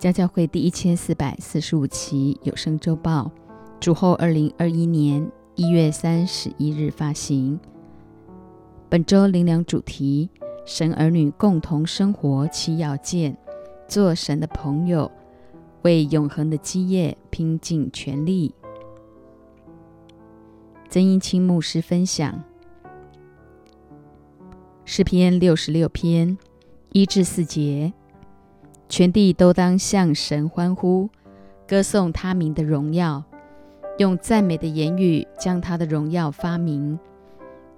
[0.00, 3.30] 家教会第一千四百四十五期有声周报，
[3.78, 7.60] 主后二零二一年一月三十一日发行。
[8.88, 10.30] 本周灵粮主题：
[10.64, 13.36] 神儿女共同生活七要件，
[13.86, 15.12] 做神的朋友，
[15.82, 18.54] 为永恒的基业拼尽全力。
[20.88, 22.42] 曾英清牧师分享
[24.86, 26.38] 诗篇六十六篇
[26.92, 27.92] 一至四节。
[28.90, 31.08] 全地都当向神欢呼，
[31.68, 33.22] 歌颂他名的荣耀，
[33.98, 36.98] 用赞美的言语将他的荣耀发明。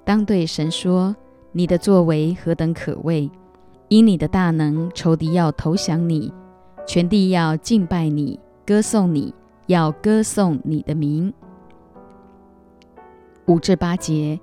[0.06, 1.14] 当对神说
[1.52, 3.30] ：“你的作为何等可畏！
[3.88, 6.32] 因你的大能，仇敌要投降你，
[6.86, 9.34] 全地要敬拜你，歌颂你，
[9.66, 11.34] 要歌颂你的名。”
[13.44, 14.40] 五至八节，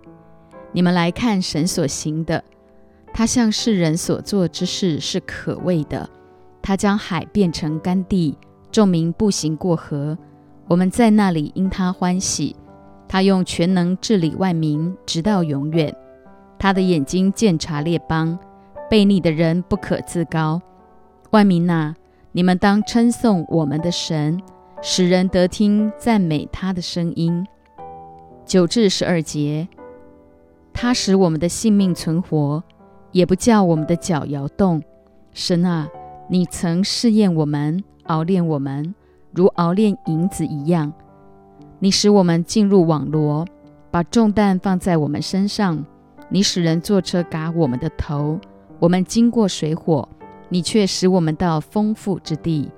[0.71, 2.43] 你们来看神所行的，
[3.11, 6.07] 他向世人所做之事是可畏的。
[6.61, 8.37] 他将海变成干地，
[8.71, 10.17] 众民步行过河。
[10.67, 12.55] 我们在那里因他欢喜。
[13.07, 15.91] 他用全能治理万民，直到永远。
[16.59, 18.37] 他的眼睛鉴察列邦，
[18.87, 20.61] 悖逆的人不可自高。
[21.31, 21.95] 万民呐，
[22.31, 24.39] 你们当称颂我们的神，
[24.83, 27.43] 使人得听赞美他的声音。
[28.45, 29.67] 九至十二节，
[30.71, 32.63] 他使我们的性命存活，
[33.11, 34.83] 也不叫我们的脚摇动。
[35.33, 35.87] 神啊！
[36.31, 38.93] 你曾试验我们，熬炼我们，
[39.33, 40.93] 如熬炼银子一样。
[41.79, 43.47] 你使我们进入网罗，
[43.89, 45.83] 把重担放在我们身上。
[46.29, 48.39] 你使人坐车嘎我们的头。
[48.77, 50.07] 我们经过水火，
[50.49, 52.69] 你却使我们到丰富之地。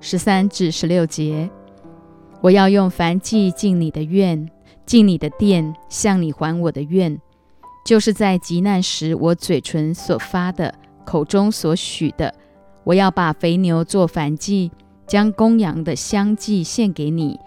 [0.00, 1.50] 十三至十六节，
[2.40, 4.48] 我要用凡祭进你的愿，
[4.86, 7.20] 进你的殿，向你还我的愿，
[7.84, 10.74] 就是在极难时我嘴唇所发的。
[11.08, 12.34] 口中所许的，
[12.84, 14.70] 我要把肥牛做燔祭，
[15.06, 17.40] 将公羊的香祭献给你，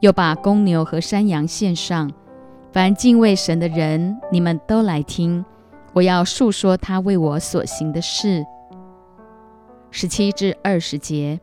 [0.00, 2.10] 又把公牛和山羊献上。
[2.72, 5.44] 凡敬畏神的人，你们都来听，
[5.92, 8.44] 我要述说他为我所行的事。
[9.92, 11.38] 十七至二十节，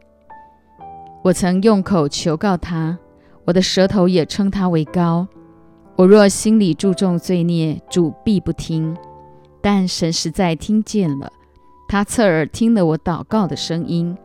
[1.23, 2.99] 我曾用口求告他，
[3.45, 5.25] 我的舌头也称他为高。
[5.95, 8.93] 我若心里注重罪孽，主必不听；
[9.61, 11.31] 但神实在听见了。
[11.91, 14.17] 他侧耳听了我祷告的声音，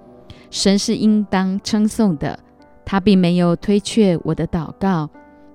[0.53, 2.39] 神是应当称颂的。
[2.85, 5.11] 他并没有推却我的祷告，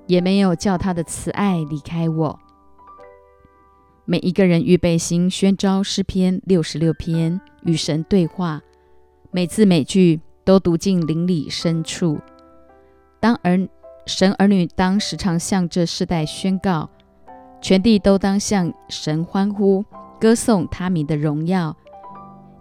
[0.07, 2.37] 也没有叫他的慈爱离开我。
[4.03, 8.61] 每一个人预备心宣召诗篇六十六篇，与神对话，
[9.31, 12.19] 每字每句都读进灵里深处。
[13.21, 13.69] 当儿
[14.05, 16.89] 神儿女当时常向这世代宣告，
[17.61, 19.85] 全地都当向神欢呼，
[20.19, 21.73] 歌颂他名的荣耀。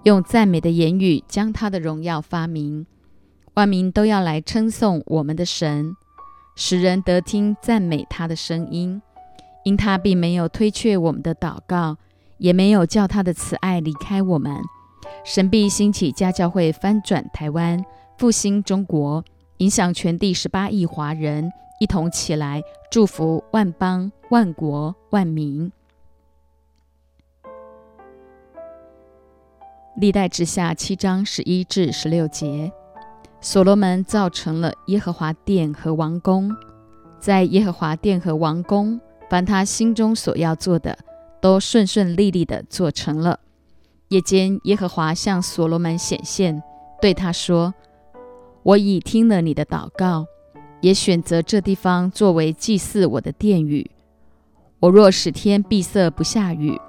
[0.05, 2.87] 用赞美的言语将他的荣耀发明，
[3.55, 5.95] 万民都要来称颂我们的神，
[6.57, 9.03] 使人得听赞美他的声音。
[9.63, 11.99] 因他并没有推却我们的祷告，
[12.39, 14.57] 也没有叫他的慈爱离开我们。
[15.23, 17.85] 神必兴起家教会，翻转台湾，
[18.17, 19.23] 复兴中国，
[19.59, 25.71] 影响全地十八亿华人，一同起来祝福万邦、万国、万民。
[30.01, 32.73] 历代之下七章十一至十六节，
[33.39, 36.51] 所罗门造成了耶和华殿和王宫，
[37.19, 40.97] 在耶和华殿和王宫，凡他心中所要做的，
[41.43, 43.41] 都顺顺利利的做成了。
[44.09, 46.63] 夜间，耶和华向所罗门显现，
[47.03, 47.75] 对他说
[48.65, 50.25] ：“我已听了你的祷告，
[50.81, 53.91] 也选择这地方作为祭祀我的殿宇。
[54.81, 56.81] 我若使天闭塞不下雨。”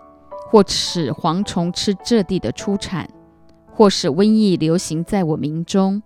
[0.52, 3.10] 或使蝗虫吃这地的出产，
[3.72, 6.04] 或使瘟疫流行在我民中，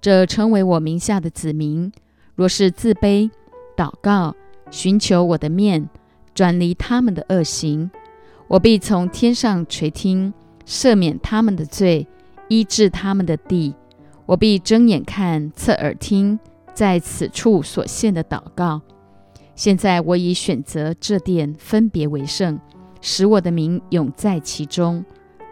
[0.00, 1.90] 这成为我名下的子民，
[2.36, 3.28] 若是自卑、
[3.76, 4.36] 祷告、
[4.70, 5.88] 寻求我的面，
[6.32, 7.90] 转离他们的恶行，
[8.46, 10.32] 我必从天上垂听，
[10.64, 12.06] 赦免他们的罪，
[12.46, 13.74] 医治他们的地。
[14.26, 16.38] 我必睁眼看，侧耳听，
[16.72, 18.80] 在此处所献的祷告。
[19.56, 22.60] 现在我已选择这殿，分别为圣。
[23.06, 25.04] 使我的名永在其中，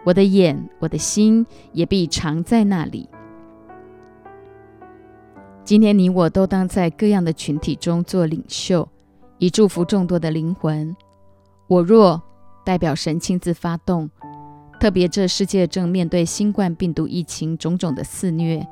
[0.03, 3.07] 我的眼、我的心也必常在那里。
[5.63, 8.89] 今天你我都当在各样的群体中做领袖，
[9.37, 10.95] 以祝福众多的灵魂。
[11.67, 12.19] 我若
[12.65, 14.09] 代表神亲自发动，
[14.79, 18.67] 特别这世界正面对新冠病毒疫情种种的肆虐，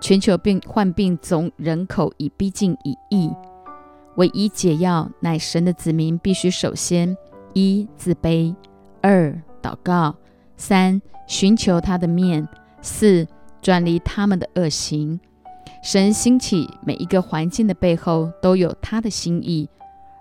[0.00, 3.32] 全球病患病总人口已逼近一亿，
[4.14, 7.16] 唯一解药乃神的子民必须首先。
[7.56, 8.54] 一自卑，
[9.00, 9.32] 二
[9.62, 10.14] 祷告，
[10.58, 12.44] 三寻求他的面；
[12.82, 13.26] 四
[13.62, 15.18] 转离他们的恶行。
[15.82, 19.70] 神兴起每一个环境的背后都有他的心意，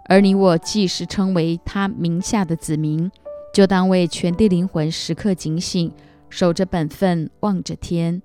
[0.08, 3.12] 而你我既是称为他名下的子民，
[3.54, 5.92] 就当为全地灵魂时刻警醒，
[6.30, 8.22] 守着本分，望着天，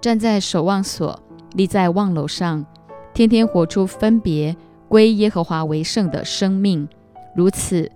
[0.00, 1.16] 站在守望所，
[1.54, 2.66] 立在望楼上，
[3.14, 4.56] 天天活出分别
[4.88, 6.88] 归耶和华为圣的生命。
[7.36, 7.88] 如此，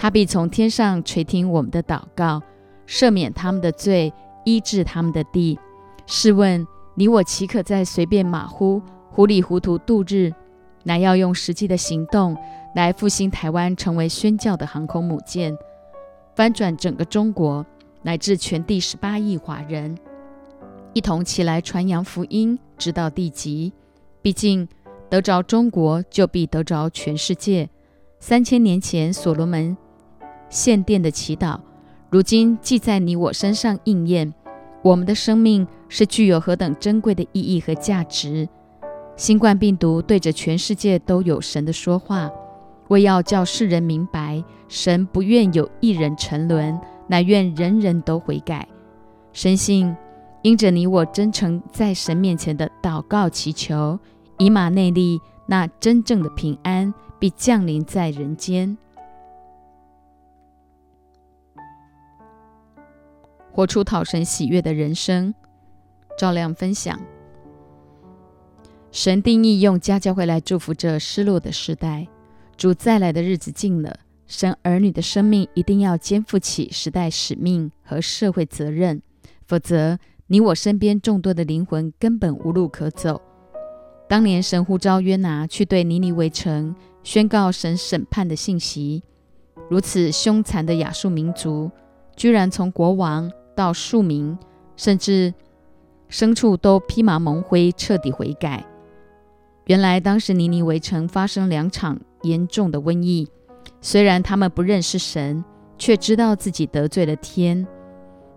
[0.00, 2.40] 他必从天上垂听我们的祷告，
[2.86, 4.12] 赦免他们的罪，
[4.44, 5.58] 医治他们的地。
[6.06, 6.64] 试问？
[6.94, 8.80] 你我岂可在随便马虎、
[9.10, 10.32] 糊里糊涂度日？
[10.84, 12.36] 乃要用实际的行动
[12.76, 15.58] 来复兴台湾，成为宣教的航空母舰，
[16.36, 17.66] 翻转整个中国
[18.02, 19.98] 乃至全地十八亿华人，
[20.92, 23.72] 一同起来传扬福音，直到地极。
[24.22, 24.68] 毕竟
[25.10, 27.68] 得着中国，就必得着全世界。
[28.20, 29.76] 三千年前所罗门
[30.50, 31.58] 献殿的祈祷，
[32.10, 34.32] 如今既在你我身上应验。
[34.82, 38.48] 我们的生命是具有何等珍贵的意义和价值！
[39.16, 42.30] 新冠病毒对着全世界都有神的说话，
[42.86, 46.78] 为要叫世人明白，神不愿有一人沉沦，
[47.08, 48.66] 乃愿人人都悔改。
[49.32, 49.94] 深信
[50.42, 53.98] 因着你我真诚在神面前的祷告祈求，
[54.38, 58.78] 以马内利，那真正的平安必降临在人间。
[63.58, 65.34] 活出讨神喜悦的人生，
[66.16, 66.96] 照亮分享。
[68.92, 72.06] 神定义用家教会来祝福这失落的时代。
[72.56, 79.02] 主再来的日子近了，神儿女的生命一定要肩负起时代使命和社会责任，
[79.44, 83.20] 否则你我身边众多的灵魂根本无路可走。
[84.08, 89.02] 当年神呼召约拿去对尼尼微城宣告神审判的信息，
[89.68, 91.68] 如此凶残的亚述民族，
[92.14, 93.28] 居然从国王。
[93.58, 94.38] 到庶民，
[94.76, 95.34] 甚至
[96.08, 98.64] 牲畜都披麻蒙灰，彻底悔改。
[99.66, 103.28] 原来当时尼尼微城发生两场严重的瘟疫，
[103.80, 105.44] 虽然他们不认识神，
[105.76, 107.66] 却知道自己得罪了天。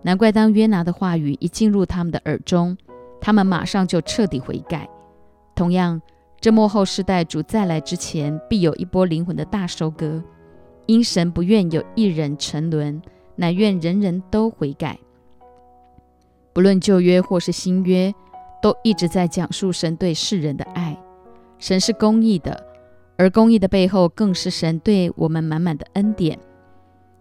[0.02, 2.76] 难怪当约拿的话语一进入他们的耳中，
[3.22, 4.90] 他们马上就彻底悔改。
[5.54, 6.02] 同样，
[6.40, 10.24] 这幕后世代主再来之前，必有一波灵魂的大收割。
[10.88, 13.00] 因神不愿有一人沉沦，
[13.36, 15.00] 乃愿人人都悔改。
[16.54, 18.14] 不论旧约或是新约，
[18.62, 20.98] 都一直在讲述神对世人的爱。
[21.58, 22.66] 神是公义的，
[23.18, 26.38] 而公义的背后，更是神对我们满满的恩典。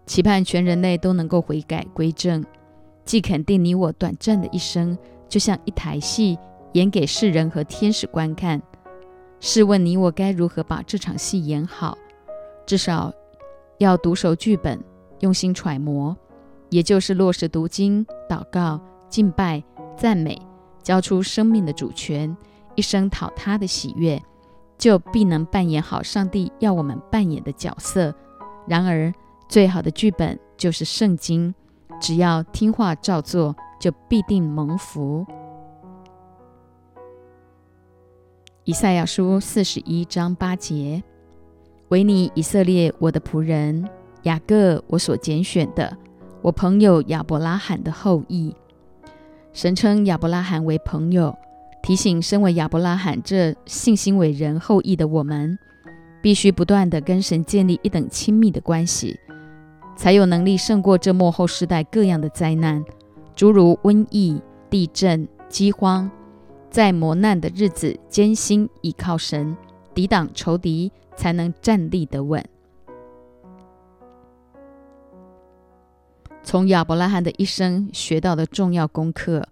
[0.05, 2.43] 期盼全人类都能够悔改归正，
[3.05, 4.97] 既肯定你我短暂的一生，
[5.29, 6.37] 就像一台戏，
[6.73, 8.61] 演给世人和天使观看。
[9.39, 11.97] 试问你我该如何把这场戏演好？
[12.65, 13.13] 至少
[13.77, 14.79] 要读熟剧本，
[15.21, 16.17] 用心揣摩，
[16.69, 18.81] 也就是落实读经、祷告。
[19.11, 19.61] 敬拜、
[19.97, 20.41] 赞美，
[20.81, 22.35] 交出生命的主权，
[22.75, 24.19] 一生讨他的喜悦，
[24.77, 28.15] 就必能扮演好上帝要我们扮演的角色。
[28.65, 29.13] 然而，
[29.49, 31.53] 最好的剧本就是圣经，
[31.99, 35.25] 只要听话照做，就必定蒙福。
[38.63, 41.03] 以赛亚书四十一章八节：
[41.89, 43.89] 唯你以色列，我的仆人
[44.23, 45.97] 雅各，我所拣选的，
[46.41, 48.55] 我朋友亚伯拉罕的后裔。
[49.53, 51.37] 神称亚伯拉罕为朋友，
[51.83, 55.57] 提醒身为亚伯拉罕这信心伟人后裔的我们，
[56.21, 59.19] 必须不断地跟神建立一等亲密的关系，
[59.97, 62.81] 才有能力胜过这幕后时代各样的灾难，
[63.35, 66.09] 诸如瘟疫、地震、饥荒，
[66.69, 69.55] 在磨难的日子艰辛倚靠神，
[69.93, 72.41] 抵挡仇敌，才能站立得稳。
[76.43, 79.47] 从亚伯拉罕的一生学到的重要功课：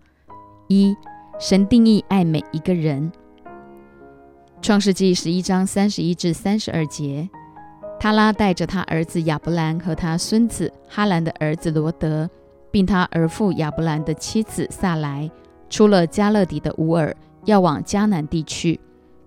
[0.68, 0.96] 一、
[1.40, 3.12] 神定义爱每一个人。
[4.62, 7.30] 创世纪十一章三十一至三十二节，
[8.00, 12.30] 他拉带着他儿子亚伯兰和他孙子哈兰的儿子罗德，
[12.72, 15.30] 并他儿父亚伯兰的妻子萨来，
[15.70, 17.16] 出了加勒底的乌尔，
[17.46, 18.80] 要往迦南地区。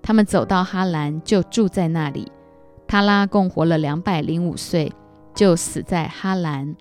[0.03, 2.31] 他们走到哈兰，就住在那里。
[2.87, 4.93] 他拉共活了两百零五岁，
[5.33, 6.77] 就死在哈兰。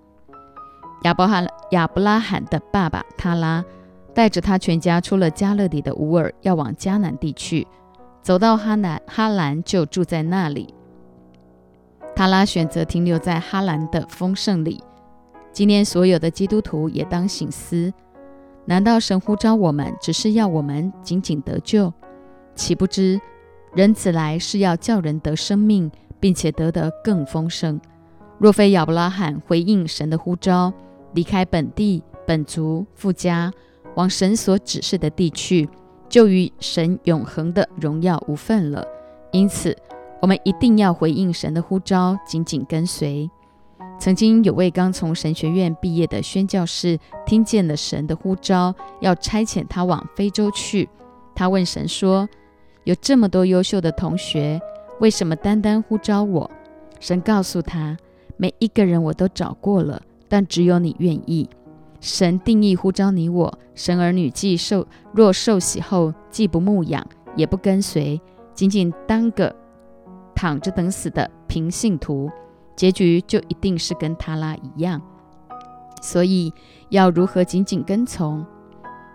[1.04, 3.64] 亚伯罕亚伯拉罕的爸爸塔拉
[4.14, 7.68] 带着他全家出了加勒底的乌尔，要往迦南地去。
[8.22, 10.74] 走到哈南哈兰，就住在那里。
[12.16, 14.84] 塔拉选择停留在哈兰的丰盛里。
[15.52, 17.92] 今天所有的基督徒也当醒思：
[18.66, 21.92] 难道神呼召我们，只是要我们仅仅得救？
[22.54, 23.20] 岂不知
[23.74, 25.90] 人子来是要叫人得生命，
[26.20, 27.82] 并且得得更丰盛。
[28.38, 30.72] 若非亚伯拉罕回应神的呼召，
[31.14, 33.52] 离开本地、本族、富家，
[33.96, 35.68] 往神所指示的地去，
[36.08, 38.86] 就与神永恒的荣耀无份了。
[39.32, 39.76] 因此，
[40.22, 43.30] 我们一定要回应神的呼召，紧紧跟随。
[44.00, 50.90] 曾经有位刚从神学院毕业的宣教士，听见了神的呼召，要差遣他往非洲去。
[51.36, 52.28] 他问神说
[52.84, 54.60] ：“有这么多优秀的同学，
[55.00, 56.50] 为什么单单呼召我？”
[57.00, 57.96] 神告诉他
[58.38, 60.02] ：“每一个人我都找过了，
[60.32, 61.50] 但只有你愿意。
[62.00, 68.20] 神定义呼召你我，神儿女既受若受洗后，既不牧养，也不跟随，
[68.54, 69.54] 仅仅当个
[70.34, 72.32] 躺着等死的平信徒。”
[72.78, 75.00] 结局就一定是跟他拉一样，
[76.02, 76.52] 所以
[76.90, 78.44] 要如何紧紧跟从，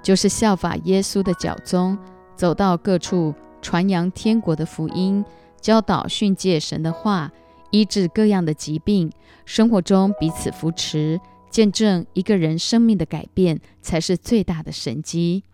[0.02, 1.99] 就是效法耶稣的脚踪，
[2.37, 5.25] 走到各处传扬天国的福音，
[5.61, 7.32] 教导训诫神的话，
[7.70, 9.11] 医治各样的疾病，
[9.44, 11.20] 生活中彼此扶持，
[11.50, 15.44] 见证一个人生命的改变，才是最大的神迹。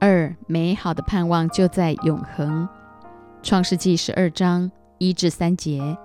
[0.00, 2.68] 二美好的盼望就在永恒。
[3.42, 5.96] 创世纪十二章一至三节，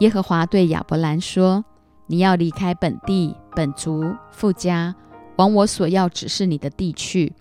[0.00, 1.64] 耶和华对亚伯兰说
[2.06, 4.94] ：“你要离开本地、本族、富家，
[5.36, 7.32] 往我所要指示你的地去。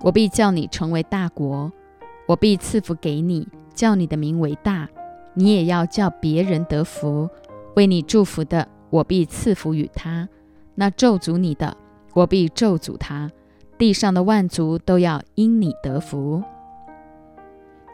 [0.00, 1.70] 我必叫你成为大国，
[2.26, 3.46] 我必赐福给你，
[3.80, 4.86] 叫你的名为大。
[5.32, 7.30] 你也要叫别人得福。
[7.76, 10.28] 为你祝福的，我必赐福与他；
[10.74, 11.74] 那咒诅你的，
[12.12, 13.30] 我必咒诅他。
[13.78, 16.42] 地上的万族都要因你得福。”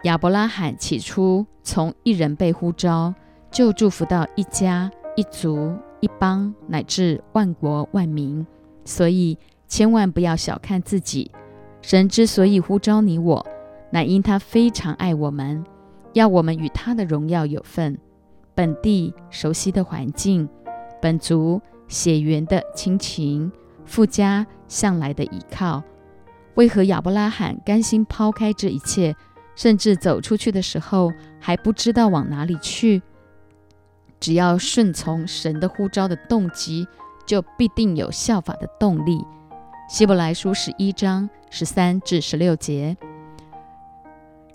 [0.03, 3.15] 亚伯拉罕起初从一人被呼召，
[3.53, 8.45] 就祝福到一家、一族、一邦，乃至万国万民。
[8.85, 9.39] 所以
[9.69, 11.31] 千万不要小看自己。
[11.81, 13.47] 神之所以呼召你我，
[13.93, 15.65] 乃因他非常爱我们，
[16.17, 17.99] 要我们与他的荣耀有份。
[18.55, 20.49] 本地熟悉的环境，
[21.01, 23.53] 本族血缘的亲情，
[23.85, 25.83] 富家向来的依靠。
[26.55, 29.15] 为何亚伯拉罕甘心抛开这一切？
[29.55, 33.03] 甚至走出去的时候还不知道往哪里去。
[34.19, 36.87] 只要顺从神的呼召的动机，
[37.27, 39.23] 就必定有效法的动力。
[39.87, 42.97] 希伯来书十一章十三至十六节，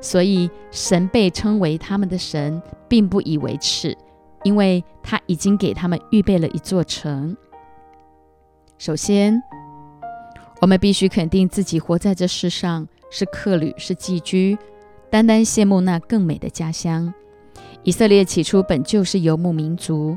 [0.00, 3.96] 所以神被称为他们的神，并不以为耻，
[4.44, 7.36] 因为他已经给他们预备了一座城。
[8.78, 9.42] 首先，
[10.60, 14.56] 我们必须肯定自己活在这世上是客旅，是寄居。
[15.10, 17.12] 单单羡慕那更美的家乡。
[17.82, 20.16] 以色列起初本就是游牧民族，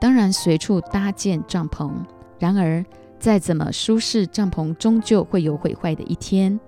[0.00, 1.92] 当然随处搭建帐篷。
[2.38, 2.84] 然而，
[3.18, 6.58] 再怎么舒适，帐篷终究会有毁坏的一天。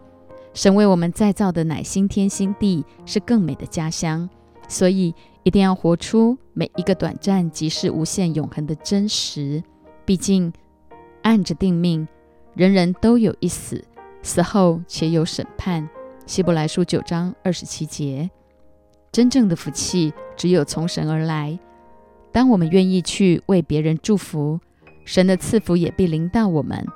[0.54, 4.28] 神为我们再造的乃新天新地，是更美的家乡。
[4.68, 9.62] 所以，一定要活出每一个短暂即是无限永恒的真实。
[10.06, 10.52] 毕竟，
[11.23, 12.06] 按着定命，
[12.54, 13.84] 人人都有一死，
[14.23, 15.87] 死后且有审判。
[16.25, 18.30] 希伯来书九章二十七节，
[19.12, 21.58] 真正的福气只有从神而来。
[22.32, 24.58] 当我们愿意去为别人祝福，
[25.04, 26.87] 神的赐福也必临到我们，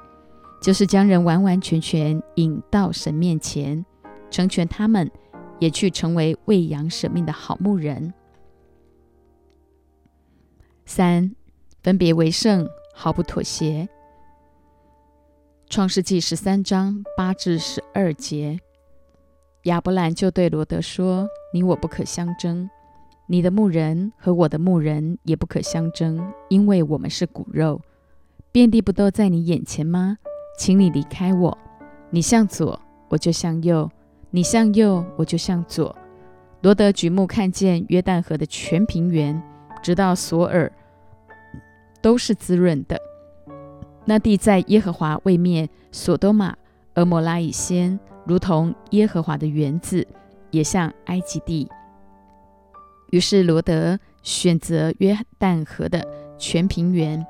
[0.60, 3.84] 就是将人完完全全引到神面前，
[4.30, 5.10] 成全他们，
[5.58, 8.12] 也去成为喂养舍命的好牧人。
[10.84, 11.34] 三，
[11.82, 13.88] 分别为圣，毫不妥协。
[15.68, 18.58] 创世纪十三章八至十二节。
[19.64, 22.68] 亚伯兰就对罗德说：“你我不可相争，
[23.26, 27.80] 你的牧人和我的牧人也不可相争，因为我们是骨肉。
[28.50, 30.16] 遍地不都在你眼前吗？
[30.58, 31.56] 请你离开我。
[32.10, 33.88] 你向左，我就向右；
[34.30, 35.96] 你向右，我就向左。”
[36.60, 39.40] 罗德举目看见约旦河的全平原，
[39.82, 40.70] 直到索尔，
[42.02, 43.00] 都是滋润的。
[44.04, 46.56] 那地在耶和华位面索多玛、
[46.96, 47.98] 俄摩拉以先。
[48.26, 50.06] 如同耶和华的园子，
[50.50, 51.66] 也像埃及地。
[53.10, 57.26] 于是罗德选择约旦河的全平原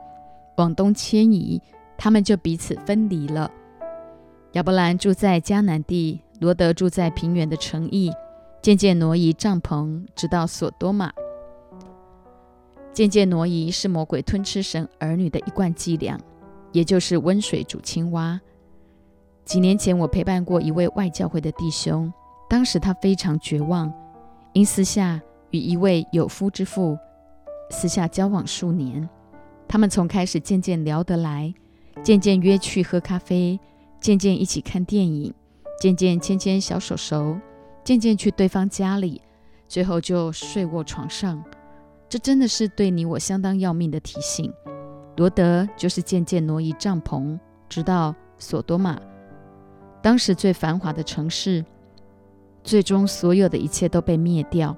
[0.57, 1.63] 往东迁移，
[1.99, 3.51] 他们就彼此分离了。
[4.53, 8.11] 亚伯兰住在迦南地，罗德住在平原的城邑，
[8.63, 11.13] 渐渐挪移帐篷，直到索多玛。
[12.95, 16.19] 渐渐挪移是魔鬼吞吃神儿女的一贯伎俩。
[16.73, 18.39] 也就是温水煮青蛙。
[19.43, 22.13] 几年前，我陪伴过一位外教会的弟兄，
[22.47, 23.91] 当时他非常绝望，
[24.53, 25.19] 因私下
[25.51, 26.99] 与一位有夫之妇
[27.71, 29.09] 私下交往数年。
[29.67, 31.53] 他们从开始渐渐聊得来，
[32.03, 33.59] 渐渐约去喝咖啡，
[34.01, 35.33] 渐渐一起看电影，
[35.81, 37.39] 渐渐牵牵小手手，
[37.85, 39.21] 渐渐去对方家里，
[39.69, 41.43] 最后就睡卧床上。
[42.09, 44.53] 这真的是对你我相当要命的提醒。
[45.17, 47.39] 罗德就是渐渐挪移帐篷，
[47.69, 48.99] 直到索多玛。
[50.01, 51.63] 当时最繁华的城市，
[52.63, 54.75] 最终所有的一切都被灭掉，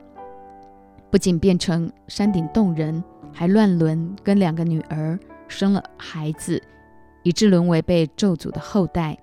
[1.11, 6.61] 不仅变成山顶洞人，还乱伦，跟两个女儿生了孩子，
[7.23, 9.19] 以致沦为被咒诅的后代，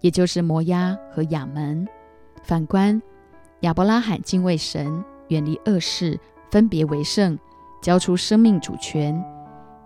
[0.00, 1.86] 也就是摩押和亚门。
[2.42, 3.00] 反观
[3.60, 6.18] 亚伯拉罕敬畏神，远离恶事，
[6.50, 7.38] 分别为圣，
[7.82, 9.22] 交出生命主权。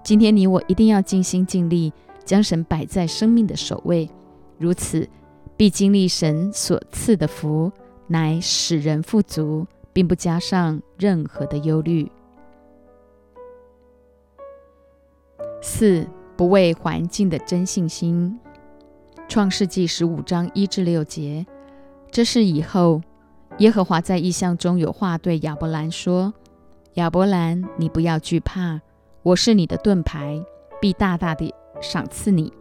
[0.03, 1.93] 今天你我一定要尽心尽力，
[2.25, 4.09] 将神摆在生命的首位，
[4.59, 5.09] 如此。
[5.57, 7.73] 必经历神所赐的福，
[8.07, 12.09] 乃使人富足，并不加上任何的忧虑。
[15.61, 16.07] 四
[16.39, 18.39] 不为环境的真信心。
[19.27, 21.45] 创世纪十五章一至六节，
[22.13, 23.03] 这是以后
[23.59, 26.33] 耶和华在异象中有话对亚伯兰说
[26.95, 28.81] ：“亚伯兰，你不要惧怕，
[29.25, 30.41] 我是你的盾牌，
[30.81, 32.53] 必大大的赏赐你。”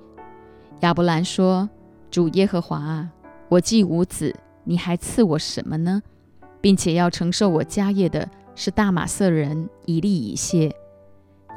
[0.81, 1.69] 亚伯兰说。
[2.09, 3.11] 主耶和华啊，
[3.49, 6.01] 我既无子，你还赐我什么呢？
[6.61, 10.73] 并且要承受我家业的是大马色人以利以谢。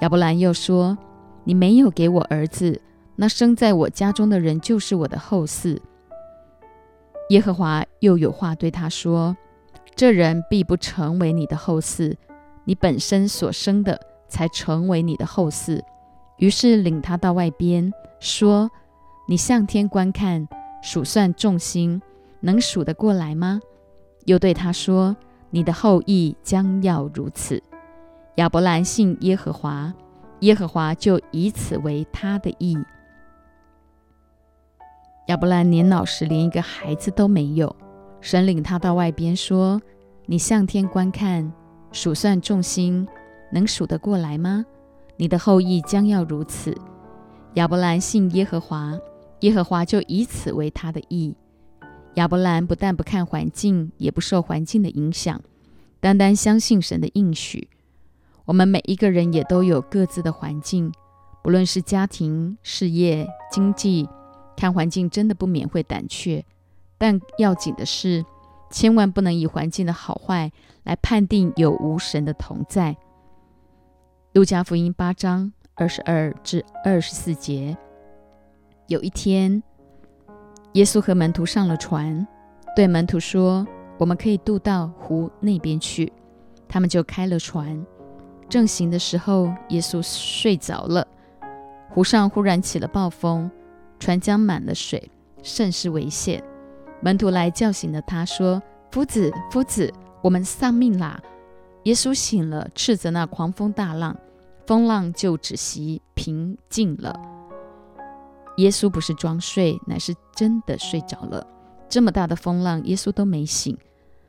[0.00, 0.98] 亚伯兰又说
[1.44, 2.80] ：“你没有给我儿子，
[3.16, 5.78] 那生在我家中的人就是我的后嗣。”
[7.30, 9.36] 耶和华又有话对他说
[9.94, 12.16] ：“这人必不成为你的后嗣，
[12.64, 15.80] 你本身所生的才成为你的后嗣。”
[16.38, 18.70] 于是领他到外边说。
[19.28, 20.48] 你向天观看，
[20.82, 22.02] 数算众星，
[22.40, 23.60] 能数得过来吗？
[24.24, 25.16] 又对他说
[25.50, 27.62] ：“你的后裔将要如此。”
[28.36, 29.94] 亚伯兰信耶和华，
[30.40, 32.76] 耶和华就以此为他的意。
[35.28, 37.74] 亚伯兰年老时连一个孩子都没有，
[38.20, 39.80] 神领他到外边说
[40.26, 41.52] ：“你向天观看，
[41.92, 43.06] 数算众星，
[43.52, 44.64] 能数得过来吗？
[45.16, 46.74] 你的后裔将要如此。”
[47.54, 48.98] 亚伯兰信耶和华。
[49.40, 51.34] 耶和华就以此为他的意。
[52.16, 55.40] 亚伯兰不但不看环境，也不受环境的影响，
[55.98, 57.68] 单单相信神的应许。
[58.50, 60.92] 我们每一个人也都有各自的环境，
[61.40, 64.08] 不论是家庭、事业、经济，
[64.56, 66.44] 看环境真的不免会胆怯。
[66.98, 68.24] 但要紧的是，
[68.68, 70.50] 千万不能以环境的好坏
[70.82, 72.96] 来判定有无神的同在。
[74.32, 77.78] 路加福音八章二十二至二十四节。
[78.88, 79.62] 有一天，
[80.72, 82.26] 耶稣和门徒上了船，
[82.74, 83.64] 对门徒说
[83.96, 86.12] ：“我们可以渡到湖那边去。”
[86.66, 87.86] 他们就开了船。
[88.50, 91.06] 正行的时候，耶稣睡着了。
[91.88, 93.50] 湖上忽然起了暴风，
[93.98, 95.10] 船将满了水，
[95.42, 96.42] 甚是危险。
[97.00, 98.60] 门徒来叫醒了他，说
[98.90, 101.18] ：“夫子，夫子，我们丧命啦！”
[101.84, 104.14] 耶稣醒了，斥责那狂风大浪，
[104.66, 107.18] 风浪就止息，平静了。
[108.58, 111.46] 耶稣不是装睡，乃是真的睡着了。
[111.88, 113.78] 这么大的风浪，耶稣都没醒。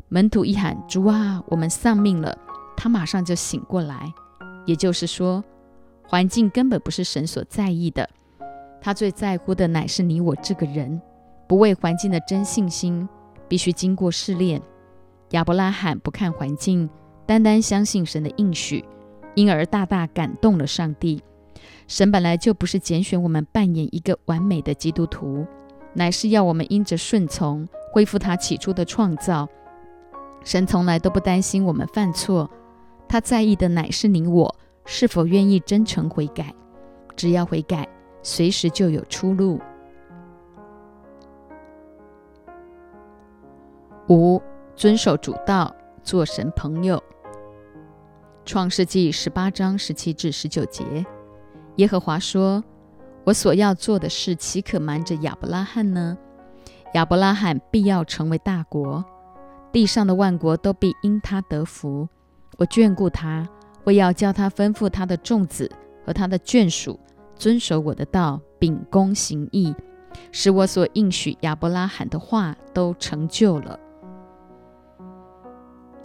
[0.07, 2.37] 门徒一喊：“主啊，我们丧命了！”
[2.81, 4.11] 他马上就醒过来。
[4.65, 5.43] 也就是说，
[6.07, 8.09] 环境根本不是神所在意的，
[8.81, 10.99] 他最在乎的乃是你我这个人。
[11.47, 13.07] 不为环境的真信心，
[13.47, 14.59] 必须经过试炼。
[15.29, 16.89] 亚伯拉罕不看环境，
[17.27, 18.83] 单单相信神的应许，
[19.35, 21.21] 因而大大感动了上帝。
[21.87, 25.45] 神本来就不是拣选我们扮演一个完美的基督徒，
[25.93, 29.47] 乃是要我们因着顺从恢复他起初的创造。
[30.43, 32.49] 神从来都不担心我们犯错，
[33.11, 36.55] 他在意的乃是你我是否愿意真诚悔改。
[37.13, 37.85] 只要悔改，
[38.23, 39.59] 随时就有出路。
[44.07, 44.41] 五、
[44.77, 47.03] 遵守主道，做神朋友。
[48.45, 51.05] 创世纪十八章十七至十九节。
[51.75, 52.63] 耶和华说
[53.25, 56.17] ：“我所要做的事，岂可瞒着亚伯拉罕呢？
[56.93, 59.03] 亚伯拉罕必要成为大国，
[59.73, 62.07] 地上的万国都必因他得福。
[62.61, 63.49] 我眷顾他，
[63.83, 65.67] 我要叫他吩咐他的众子
[66.05, 66.99] 和他的眷属
[67.35, 69.73] 遵守我的道，秉公行义，
[70.31, 73.79] 使我所应许亚伯拉罕的话都成就了。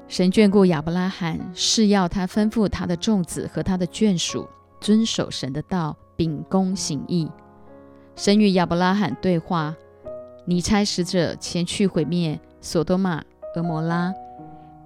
[0.09, 4.49] 神眷顾亚伯拉罕，是要他吩咐他的众子和他的眷属。”
[4.81, 7.31] 遵守神的道，秉公行义。
[8.15, 9.75] 神与亚伯拉罕对话：
[10.47, 13.23] 你差使者前去毁灭索多玛、
[13.57, 14.15] 俄摩拉。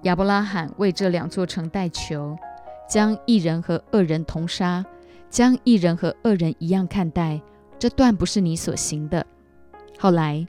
[0.03, 2.35] 亚伯拉罕为这两座城代求，
[2.89, 4.83] 将一人和恶人同杀，
[5.29, 7.39] 将一人和恶人一样看待，
[7.77, 9.25] 这断不是你所行的。
[9.99, 10.47] 后来，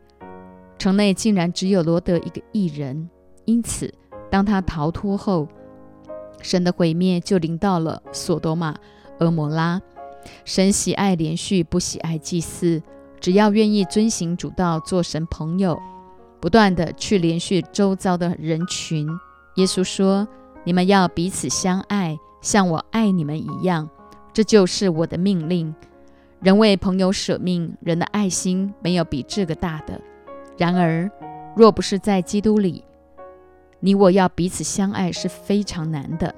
[0.79, 3.11] 城内竟然只有罗德一个异人，
[3.45, 3.93] 因此，
[4.31, 5.47] 当他逃脱后，
[6.41, 8.75] 神的毁灭就临到了索多玛、
[9.19, 9.81] 俄摩拉。
[10.47, 12.83] 神喜爱连续，不喜爱祭祀。
[13.21, 15.79] 只要愿意遵行主道，做神朋友，
[16.41, 19.07] 不断的去连续周遭的人群。
[19.57, 20.27] 耶稣说
[20.65, 23.89] ：“你们要彼此相爱，像我爱你们一样。
[24.33, 25.75] 这就是我的命令。
[26.41, 30.01] 人为朋友舍命，人的爱心没有比这个大的。
[30.57, 31.11] 然而，
[31.55, 32.85] 若不是在基督里，
[33.81, 36.35] 你我要彼此相爱是非常难的。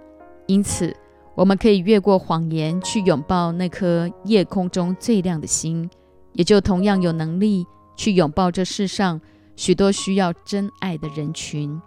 [0.47, 0.95] 因此。”
[1.37, 5.91] 我们可以越过谎言，去拥抱那颗夜空中最亮的星，
[6.33, 9.21] 也就同样有能力去拥抱这世上
[9.57, 11.83] 许多需要真爱的人群。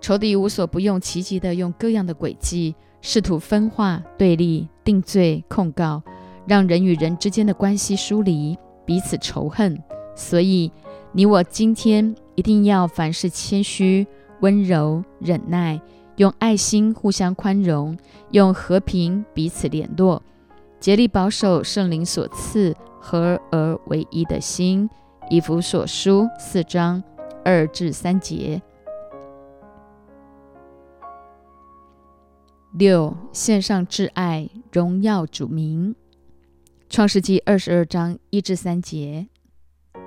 [0.00, 6.02] 仇敌无所不用其极地用各样的诡计，试图分化、对立、定罪、控告，
[6.46, 9.78] 让人与人之间的关系疏离，彼此仇恨。
[10.16, 10.72] 所以，
[11.12, 14.06] 你我今天一定要凡事谦虚、
[14.40, 15.80] 温柔、忍耐。
[16.16, 17.96] 用爱心互相宽容，
[18.32, 20.22] 用和平彼此联络，
[20.78, 24.90] 竭力保守圣灵所赐合而为一的心。
[25.30, 27.02] 以弗所书四章
[27.42, 28.60] 二至三节。
[32.72, 35.96] 六献上挚爱，荣耀主名。
[36.88, 39.26] 创世纪二十二章一至三节。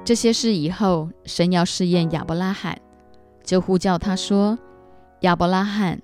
[0.06, 2.80] 这些事以后，神要试验亚伯拉罕，
[3.43, 4.58] 就呼叫他说。
[5.21, 6.02] 亚伯拉罕，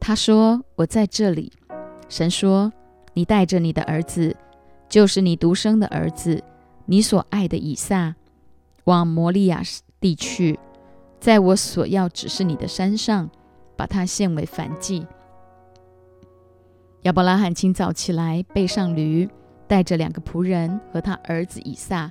[0.00, 1.52] 他说：“我在这里。”
[2.08, 2.72] 神说
[3.14, 4.36] ：“你带着你的儿子，
[4.88, 6.42] 就是你独生的儿子，
[6.86, 8.16] 你所爱的以撒，
[8.84, 9.62] 往摩利亚
[10.00, 10.58] 地去，
[11.20, 13.30] 在我所要指示你的山上，
[13.76, 15.06] 把他献为燔祭。”
[17.04, 19.26] 亚伯拉罕清早起来，背上驴，
[19.66, 22.10] 带着两个仆人和他儿子以撒，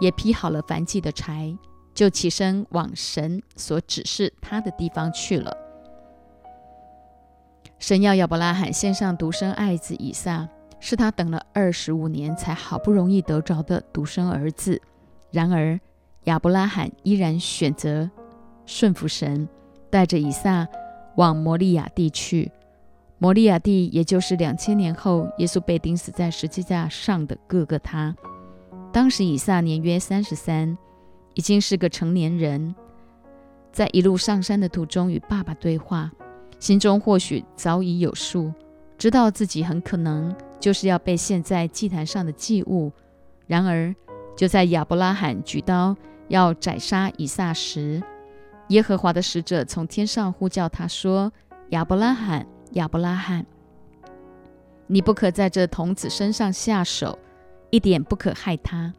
[0.00, 1.52] 也劈好了燔祭的柴，
[1.92, 5.56] 就起身往神所指示他的地方去了。
[7.80, 14.80] 神要亚伯拉罕献上独生爱子以撒，是他等了二十五年才好不容易得着的独生儿子。
[15.32, 15.80] 然而，
[16.24, 18.08] 亚伯拉罕依然选择
[18.66, 19.48] 顺服神，
[19.90, 20.68] 带着以撒
[21.16, 22.52] 往摩利亚地去。
[23.22, 28.12] 摩利亚地，也就是两千年后耶稣被钉死在十字架上的各个他。
[28.92, 30.76] 当时以撒年约三十三，
[31.34, 32.74] 已经是个成年人，
[33.70, 36.10] 在一路上山的途中与爸爸对话。
[36.58, 38.52] 心中或许早已有数，
[38.98, 42.90] 知道自己很可能就是要被献在祭坛上的祭物。
[43.46, 43.94] 然而，
[44.36, 48.02] 就在亚伯拉罕举刀要宰杀以撒时，
[48.70, 51.32] 耶和华的使者从天上呼叫他说
[51.70, 53.46] ：“亚伯拉罕，亚伯拉罕，
[54.86, 57.18] 你不可在这童子身上下手，
[57.70, 58.92] 一点不可害他。”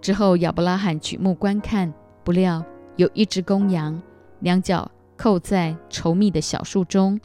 [0.00, 2.64] 之后，亚伯拉罕举目观看，不料
[2.96, 4.00] 有一只公羊，
[4.40, 4.90] 两脚。
[5.16, 7.20] 扣在稠密的小树中，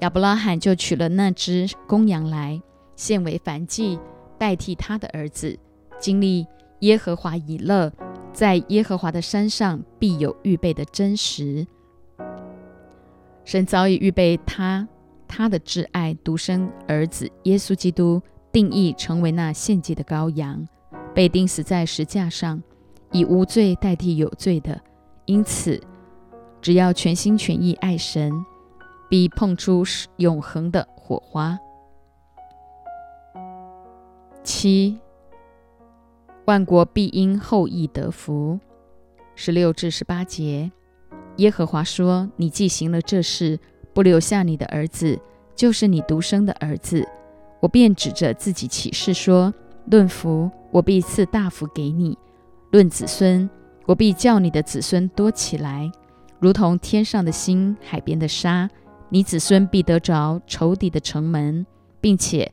[0.00, 2.60] 亚伯拉罕就取了那只公羊来
[2.96, 3.98] 献为燔祭，
[4.36, 5.58] 代替他的儿子。
[5.98, 6.46] 经历
[6.80, 7.90] 耶和华以勒，
[8.30, 11.66] 在耶和华的山上必有预备的真实。
[13.44, 14.86] 神早已预备他，
[15.26, 20.66] 他的挚爱独生儿子耶稣基督，定义成为那献祭的羔羊，
[21.14, 22.62] 被钉死在石架上，
[23.10, 24.80] 以无罪代替有罪的。
[25.26, 25.80] 因此。
[26.60, 28.32] 只要全心全意爱神，
[29.10, 29.82] 必碰出
[30.18, 31.58] 永恒的火花。
[34.44, 34.96] 七，
[36.44, 38.60] 万国必因后裔得福。
[39.34, 40.70] 十六至十八节，
[41.36, 43.58] 耶和华说：“你既行了这事，
[43.94, 45.18] 不留下你的儿子，
[45.56, 47.06] 就是你独生的儿子，
[47.60, 49.52] 我便指着自己起誓说：
[49.86, 52.14] 论福，我必赐大福给你；
[52.70, 53.48] 论子孙，
[53.86, 55.90] 我必叫你的子孙多起来。”
[56.38, 58.68] 如同天上的星，海边的沙，
[59.08, 61.64] 你子孙必得着仇敌的城门，
[62.00, 62.52] 并且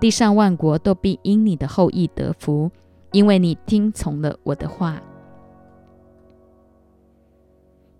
[0.00, 2.68] 地上万国都必因你的后裔得福，
[3.12, 5.00] 因为你听从了我的话。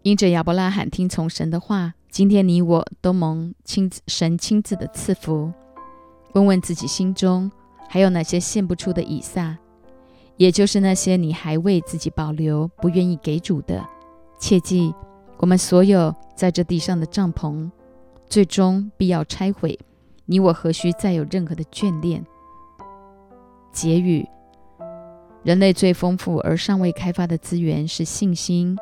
[0.02, 5.52] 因着亚伯拉罕听从神的话，今天你我都蒙亲自神亲自的赐福。
[6.34, 7.50] 问问自己心中
[7.88, 9.58] 还有哪些献不出的以撒，
[10.36, 13.84] 也就是那些你还为自己保留、不愿意给主的，
[14.38, 14.94] 切记。
[15.38, 17.70] 我们所有在这地上的帐篷，
[18.26, 19.78] 最终必要拆毁。
[20.26, 22.24] 你我何须再有任何的眷恋？
[23.72, 24.26] 结语：
[25.42, 28.76] 人类最丰富而尚未开发的资源是信心，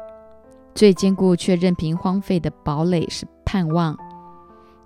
[0.77, 3.97] 最坚固却任凭荒废的堡垒是盼望，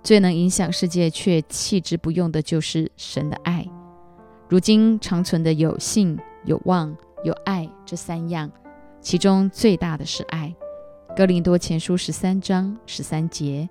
[0.01, 3.67] 最能影响世界却弃之不用的就是神的爱。
[4.47, 8.49] 如今长存的有信、有望、有爱这三样，
[9.01, 10.55] 其中最大的是爱。
[11.13, 13.67] 哥林多前书十三章十三节。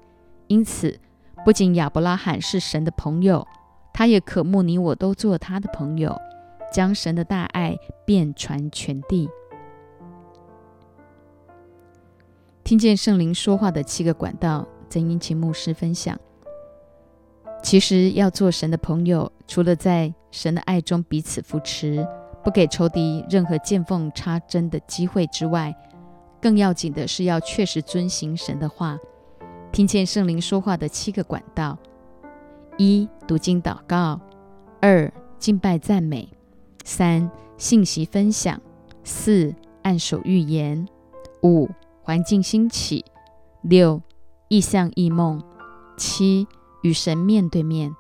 [0.47, 1.01] 因此，
[1.43, 3.47] 不仅亚伯拉罕是神的朋友，
[3.95, 6.15] 他也渴慕你我都做他的朋友，
[6.71, 9.31] 将神的大爱遍传全地。
[12.63, 16.19] 听见圣灵说话的七个管道，曾因秦牧师分享。
[17.63, 22.07] 其实要做神的朋友，除了在神的爱中彼此扶持，
[22.43, 25.75] 不给仇敌任何见缝插针的机会之外，
[26.41, 28.99] 更要紧的是要确实遵行神的话，
[29.73, 31.77] 听见圣灵说话的七个管道：
[32.79, 34.19] 一、读经祷告；
[34.81, 36.29] 二、敬拜赞美；
[36.85, 38.57] 三、信息分享；
[39.05, 40.87] 四、按手预言；
[41.43, 41.69] 五、
[42.11, 43.05] 环境兴起；
[43.63, 44.03] 六、
[44.49, 45.39] 意象异梦；
[45.97, 46.45] 七。
[46.83, 47.95] 与神面对面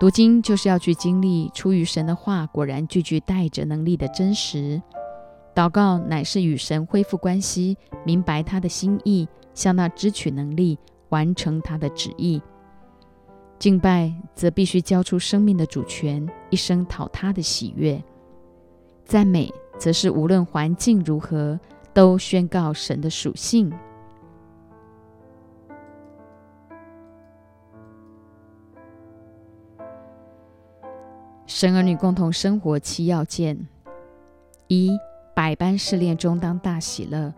[0.00, 4.82] 读经，就是要去经历出于神的话，果然句句带着能力的真实。
[5.54, 10.76] 祷告乃是与神恢复关系，明白他的心意，向那支取能力，
[11.10, 12.42] 完成他的旨意。
[13.60, 18.02] 敬拜则必须交出生命的主权，一生讨他的喜悦。
[19.04, 21.60] 赞美则是无论环境如何，
[21.92, 23.72] 都宣告神的属性。
[31.46, 33.66] 神儿女共同生活七要件：
[34.68, 34.96] 一、
[35.34, 37.34] 百般试炼中当大喜乐。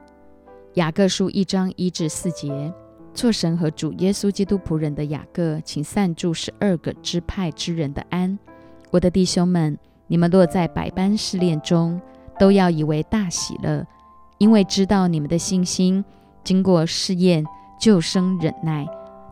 [0.74, 2.72] 雅各书一章一至四节，
[3.14, 8.38] 做神和主耶稣基督仆人的雅各，请散住十二个支派之人的安。
[8.90, 11.98] 我的弟兄们，你们落在百般试炼中，
[12.38, 13.86] 都要以为大喜乐，
[14.40, 16.04] 因为知道你们的信心
[16.42, 17.44] 经过试验，
[17.80, 18.84] 就生忍耐。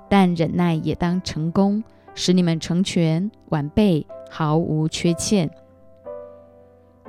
[0.08, 1.82] 但忍耐也当成功，
[2.14, 4.06] 使你们成全完备。
[4.30, 5.48] 毫无缺欠。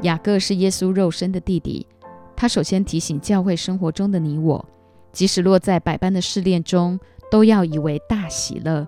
[0.03, 1.85] 雅各是耶稣肉身的弟弟，
[2.33, 4.65] 他首先提醒教会生活中的你我，
[5.11, 6.97] 即使落在百般的试炼中，
[7.29, 8.87] 都要以为大喜乐。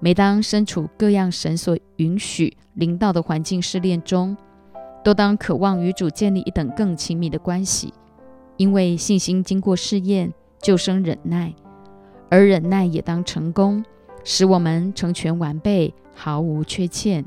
[0.00, 4.36] 每当身处各样神所允许临到的环境试炼中，
[5.02, 7.94] 都当渴望与主建立一等更亲密的关系，
[8.56, 11.54] 因为信心经过试验，就生忍耐，
[12.30, 13.84] 而忍耐也当成功，
[14.24, 17.24] 使我们成全完备，毫无缺欠。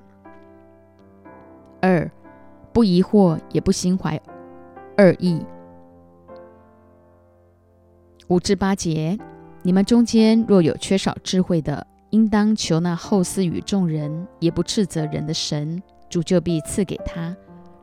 [1.81, 2.09] 二，
[2.71, 4.19] 不疑惑，也不心怀
[4.97, 5.45] 二意。
[8.27, 9.17] 五至八节，
[9.61, 17.35] 你们中间若有缺少智慧的，应当求那后赐与众人，也不斥责人的神，主就必赐给他。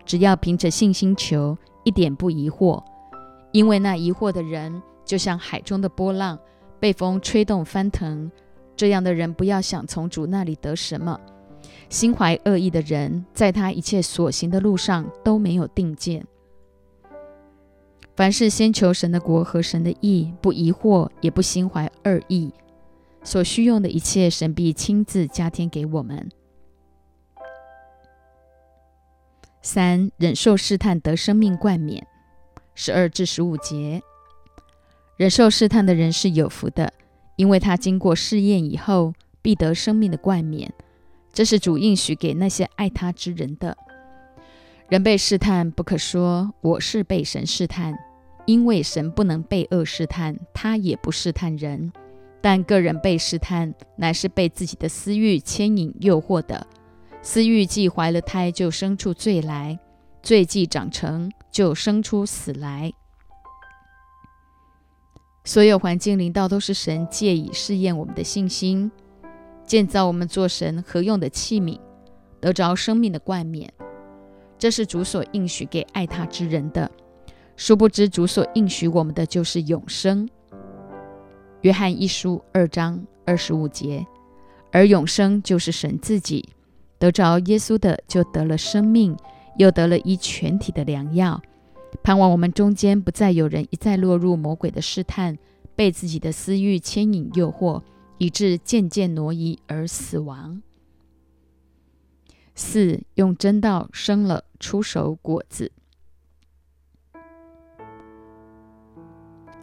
[0.05, 2.83] 只要凭着信心求，一点不疑惑，
[3.53, 6.39] 因为那疑惑的人，就像海中的波浪，
[6.81, 8.31] 被风吹动翻腾。
[8.75, 11.21] 这样的人，不要想从主那里得什么。
[11.89, 16.27] 心怀恶意的人，在他一切所行的路上都没有定见。
[18.17, 22.53] 凡是先求神的国和神的意，不疑惑，也不心怀恶意，
[23.23, 26.31] 所需用的一切，神必亲自加添给我们。
[29.61, 32.07] 三忍受试探得生命冠冕，
[32.75, 34.03] 十二至十五节，
[35.17, 36.93] 忍受试探的人是有福的，
[37.37, 40.73] 因为他经过试验以后，必得生命的冠冕。
[41.33, 43.77] 这是主应许给那些爱他之人的。
[44.89, 47.95] 人被试探，不可说我是被神试探，
[48.45, 51.93] 因为神不能被恶试探，他也不试探人。
[52.43, 56.67] 但个人被试探，乃是被自己的私欲牵引诱惑的。
[57.23, 59.79] 私欲既怀了胎，就生出罪来；
[60.23, 62.93] 罪既长成，就生出死来。
[65.45, 68.91] 所有环境领导都是神借以试验我们的信心。
[69.65, 71.79] 建造我们做神合用的器皿，
[72.41, 73.73] 得着生命的冠冕，
[74.59, 76.91] 这是主所应许给爱他之人的。
[77.57, 80.29] 殊不知主所应许我们的就是永生。
[81.63, 84.05] 约翰一书二章二十五节，
[84.73, 86.49] 而永生就是神自己。
[86.99, 89.17] 得着耶稣的，就得了生命，
[89.57, 91.41] 又得了一全体的良药。
[92.03, 95.39] 盼望我们中间不再有人一再落入魔鬼的试探，
[95.75, 97.83] 被自己的私欲牵引诱惑。
[98.19, 100.63] 以致渐渐挪移而死亡。
[102.55, 105.73] 四用真道生了出手果子。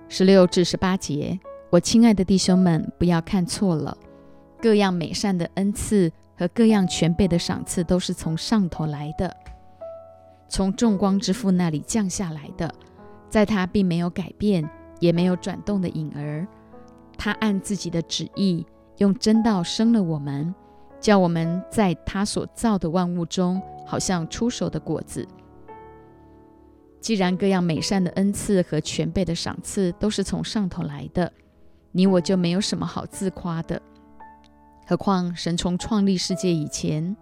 [0.09, 3.97] 十六至十八节，我亲爱的弟兄们，不要看错了，
[4.61, 9.33] 各样美善的恩赐和各样全备的赏赐，都是从上头来的，
[10.49, 12.73] 从众光之父那里降下来的，
[13.29, 14.67] 在他并没有改变，
[14.99, 16.45] 也没有转动的影儿。
[17.17, 18.65] 他按自己的旨意，
[18.97, 20.53] 用真道生了我们，
[20.99, 25.27] 叫我们在他所造的万物中，好像出手的果子。
[26.99, 31.31] 既然各样美善的恩赐和全备的赏赐都是从上头来的，
[31.91, 33.81] 你我就没有什么好自夸的。
[34.87, 37.15] 何况神从创立世界以前，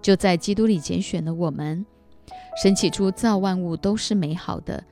[0.00, 1.84] 就在基督里拣选了我们。
[2.62, 4.82] 神起初造万物都是美好的，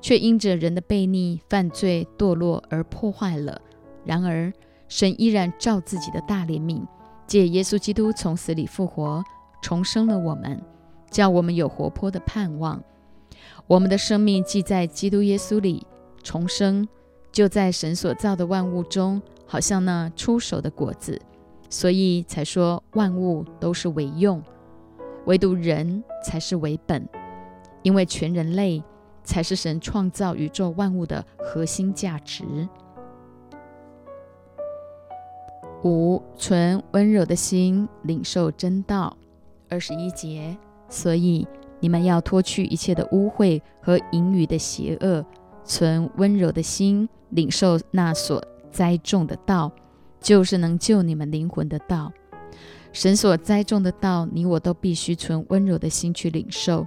[0.00, 3.60] 却因着人的悖逆、犯罪、堕落而破坏了。
[4.04, 4.52] 然而
[4.88, 6.84] 神依然照自己的大怜悯，
[7.26, 9.24] 借耶稣基督从死里复活，
[9.60, 10.62] 重生了我们，
[11.10, 12.82] 叫我们有活泼的盼望。
[13.66, 15.84] 我们的生命既在基督耶稣里
[16.22, 16.86] 重生，
[17.32, 21.20] 就在神所造的万物中，好像那出手的果子。
[21.68, 24.40] 所以才说万物都是为用，
[25.26, 27.08] 唯独人才是为本，
[27.82, 28.82] 因为全人类
[29.22, 32.44] 才是神创造宇宙万物的核心价值。
[35.84, 39.16] 五存温柔的心，领受真道。
[39.68, 40.56] 二十一节，
[40.88, 41.46] 所以
[41.80, 45.24] 你们要脱去一切的污秽和淫语的邪恶，
[45.64, 49.70] 存温柔的心，领受那所栽种的道。
[50.18, 52.10] 就是能救你们灵魂的道，
[52.96, 56.86] 神所栽种的道，你我都必须存温柔的心去领受，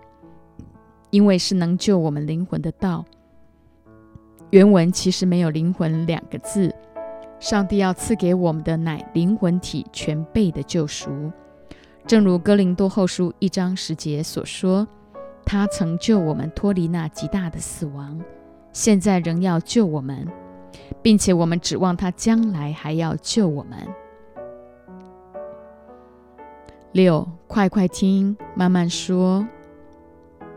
[1.12, 3.06] 因为是能救我们灵魂的道。
[4.50, 6.74] 原文其实没有“灵魂”两个字，
[7.40, 11.32] 上帝要赐给我们的乃灵魂体全备的救赎。
[12.08, 14.88] 正如哥林多后书一章十节所说，
[15.46, 18.20] 他曾救我们脱离那极大的死亡，
[18.74, 20.28] 现在仍要救我们。
[21.04, 23.78] 并且我们指望他将来还要救我们。
[26.92, 29.46] 六，快快听，慢慢说，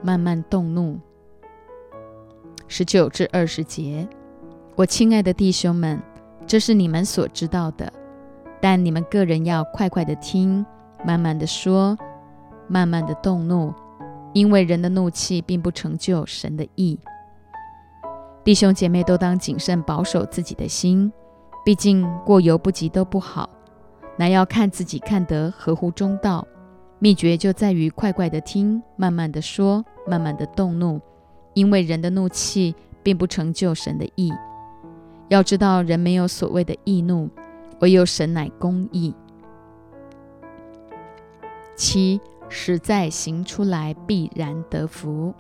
[0.01, 0.99] 慢慢动怒。
[2.67, 4.09] 十九至二十节，
[4.75, 6.01] 我亲爱的弟兄们，
[6.47, 7.93] 这是你们所知道的，
[8.63, 10.65] 但你们个人要快快的听，
[11.05, 11.99] 慢慢的说，
[12.67, 13.75] 慢慢的动怒，
[14.33, 16.99] 因为人的怒气并不成就神的意。
[18.43, 21.13] 弟兄姐妹都当谨慎保守自己的心，
[21.63, 23.51] 毕竟过犹不及都不好，
[24.17, 26.47] 乃要看自己看得合乎中道。
[26.99, 31.01] 秘诀就在于快快的听，慢慢的说，慢慢的动怒，
[31.55, 34.33] 因为人的怒气并不成就神的意。
[35.29, 37.29] 要知道，人没有所谓的易怒，
[37.81, 39.13] 唯有神乃公义。
[41.75, 45.35] 七，实在行出来，必然得福。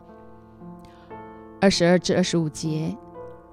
[1.60, 2.96] 二十二至二十五节，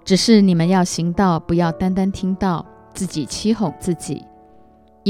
[0.04, 4.26] 只是你们要行道，不要单单听到，自己欺哄自己。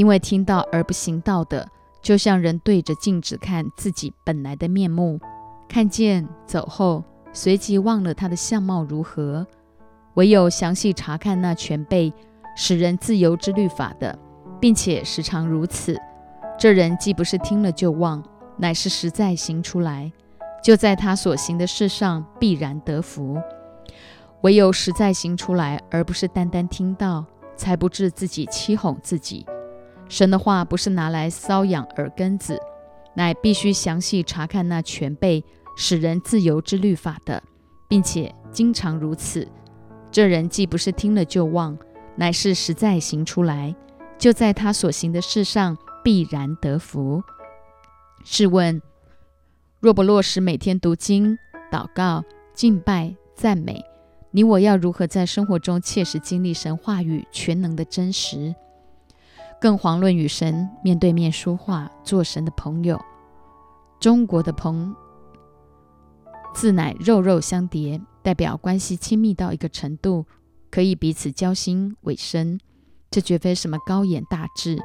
[0.00, 1.68] 因为听到而不行道的，
[2.00, 5.20] 就像人对着镜子看自己本来的面目，
[5.68, 9.46] 看见走后，随即忘了他的相貌如何。
[10.14, 12.10] 唯有详细查看那全被
[12.56, 14.18] 使人自由之律法的，
[14.58, 15.94] 并且时常如此，
[16.58, 18.24] 这人既不是听了就忘，
[18.56, 20.10] 乃是实在行出来。
[20.64, 23.36] 就在他所行的事上必然得福，
[24.40, 29.44] 唯有实在行出来，而不是单单听到，才不致自己欺哄自己。
[30.10, 32.58] 神的话不是拿来搔痒耳根子，
[33.14, 35.44] 乃必须详细查看那全备
[35.76, 37.40] 使人自由之律法的，
[37.88, 39.46] 并且经常如此。
[40.10, 41.78] 这人既不是听了就忘，
[42.16, 43.72] 乃是实在行出来，
[44.18, 47.22] 就在他所行的事上必然得福。
[48.24, 48.82] 试问？
[49.78, 51.38] 若不落实每天读经、
[51.70, 53.80] 祷告、敬拜、赞美，
[54.32, 58.52] 你我要如何在生活中切实经历神话语全能的真实？
[59.60, 62.98] 更遑论与神面对面说话，做神的朋友。
[64.00, 64.96] 中国的“朋”
[66.54, 70.24] 字乃肉肉相叠，代表关系亲密到一个程度，
[70.70, 72.58] 可以彼此交心委身。
[73.10, 74.82] 这绝非什么高远大志，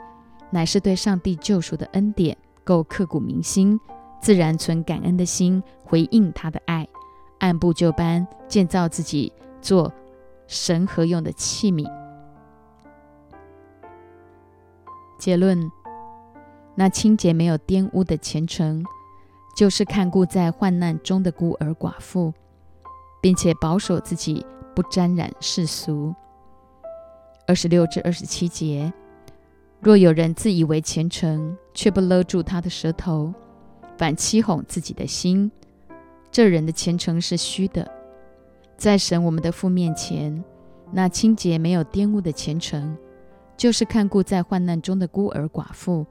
[0.51, 3.79] 乃是对上帝救赎的恩典够刻骨铭心。
[4.21, 6.87] 自然存感恩的心，回应他的爱，
[7.39, 9.93] 按部就班建造自己，做
[10.47, 11.89] 神合用的器皿。
[15.17, 15.71] 结论：
[16.75, 18.83] 那清洁没有玷污的虔诚，
[19.55, 22.33] 就是看顾在患难中的孤儿寡妇，
[23.21, 24.45] 并且保守自己
[24.75, 26.13] 不沾染世俗。
[27.47, 28.91] 二十六至二十七节：
[29.79, 33.33] 若有人自以为虔诚，却不勒住他的舌头。
[33.97, 35.49] 反欺哄自己的心，
[36.29, 37.89] 这人的虔诚是虚的。
[38.75, 40.43] 在神我们的父面前，
[40.91, 42.97] 那清洁没有玷污的虔诚，
[43.57, 46.05] 就是看顾在患难中的孤儿寡妇，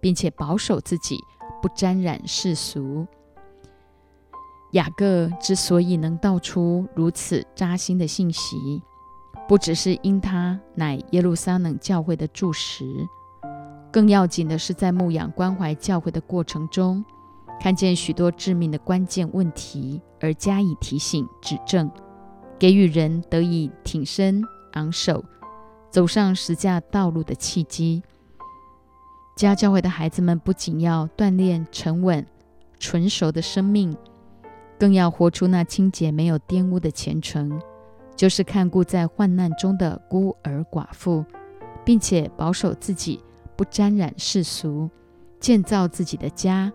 [0.00, 1.18] 并且保守自己
[1.60, 3.06] 不沾染世俗。
[4.72, 8.82] 雅各之所以能道出如此扎心的信息，
[9.48, 12.84] 不只是因他乃耶路撒冷教会的柱石，
[13.92, 17.02] 更要紧的是在牧养关怀教会的过程中，
[17.60, 21.90] 看见许多致命的关键问题而加以提醒指正，
[22.58, 24.42] 给予人得以挺身
[24.72, 25.24] 昂首
[25.90, 28.02] 走上十架道路的契机。
[29.36, 32.26] 家教会的孩子们不仅要锻炼沉稳、
[32.78, 33.96] 纯熟的生命。
[34.78, 37.58] 更要活出那清洁、没有玷污的虔诚，
[38.14, 41.24] 就是看顾在患难中的孤儿寡妇，
[41.82, 43.22] 并且保守自己
[43.56, 44.90] 不沾染世俗，
[45.40, 46.70] 建造自己的家，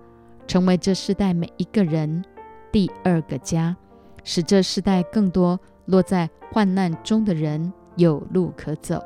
[0.48, 2.26] 成为这世代每一个人
[2.72, 3.78] 第二个家，
[4.24, 7.72] 使这世代更多落在患难中的人
[8.02, 9.00] 有路可走。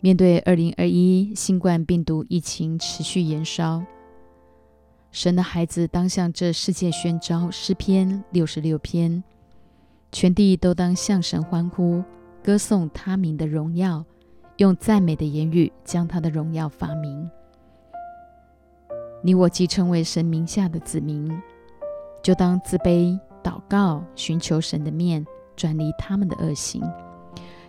[0.00, 3.82] 面对二零二一新冠病毒疫情持续延烧，
[5.10, 9.24] 神的孩子当向这世界宣召诗篇六十六篇，
[10.12, 12.04] 全地都当向神欢呼，
[12.42, 14.04] 歌颂他名的荣耀，
[14.58, 17.30] 用赞美的言语将他的荣耀发明。
[19.22, 21.30] 你我既成为神名下的子民，
[22.22, 26.82] 就当自卑祷告，寻求神的面，转离他们的恶行。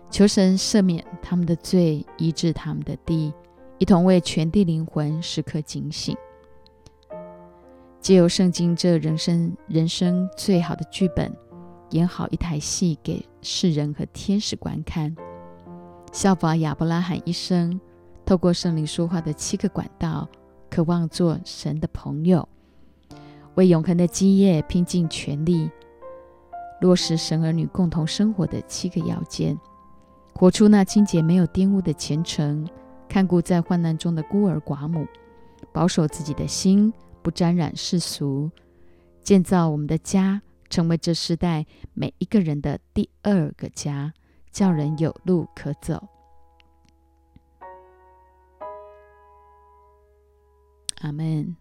[0.10, 3.34] 求神赦免他们的罪，医治他们的地，
[3.78, 6.16] 一同为全地灵魂时刻警醒。
[8.02, 11.32] 借由圣经这人生人生最好的剧本，
[11.92, 15.16] 演好一台戏给世人和天使观看，
[16.12, 17.80] 效法亚伯拉罕一生
[18.26, 20.28] 透过圣灵说话的七个管道，
[20.70, 22.46] 渴望做神的朋友，
[23.56, 25.70] 为永恒的基业拼尽全力，
[26.80, 29.58] 落实神儿女共同生活的七个要件。
[30.34, 32.68] 活出那清洁没有玷污的虔诚，
[33.10, 35.06] 看顾在患难中的孤儿寡母，
[35.74, 36.92] 保守自己的心
[37.22, 38.50] 不沾染世俗，
[39.22, 44.14] 建造我们的家，成为这世代每一个人的第二个家，
[44.52, 46.08] 叫人有路可走。
[51.02, 51.61] 阿门。